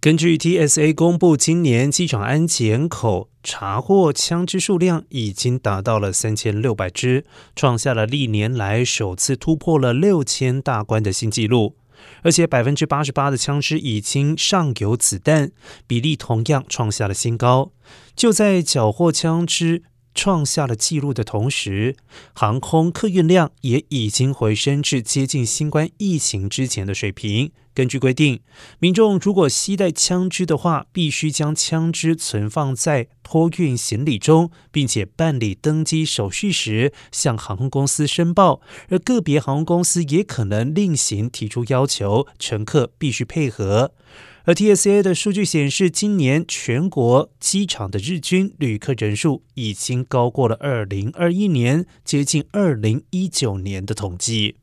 [0.00, 11.74] 根据 TSA 公布，今年机场安检口查获枪支数量已经达到了三千六百支，创下了历年来首次突破了六千大关的新纪录。
[12.22, 15.50] 而且百分之八十八的枪支已经上有子弹，
[15.88, 17.72] 比例同样创下了新高。
[18.14, 19.82] 就在缴获枪支。
[20.14, 21.94] 创下了纪录的同时，
[22.32, 27.52] 航空客运量也已经回升至接近新冠疫情之前的水平。
[27.78, 28.40] 根据规定，
[28.80, 38.60] 民众如果携带枪支的话，必须将枪支存放在托运行李中，并且办理登机手续时向航空公司申报。
[38.88, 43.92] 而个别航空公司也可能另行提出要求，乘客必须配合。
[44.42, 54.56] 而 TSA 的数据显示，今年全国机场的日均旅客人数已经高过了二零二一年，接近二零一九年的统计。